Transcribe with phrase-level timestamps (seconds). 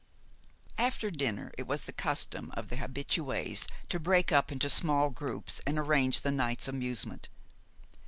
[0.79, 5.61] After dinner it was the custom of the habitués to break up into small groups
[5.67, 7.29] and arrange the night's amusement.